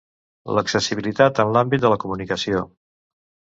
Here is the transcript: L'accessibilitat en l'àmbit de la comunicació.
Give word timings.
L'accessibilitat 0.59 1.43
en 1.45 1.53
l'àmbit 1.57 1.85
de 1.85 1.93
la 1.95 2.01
comunicació. 2.07 2.65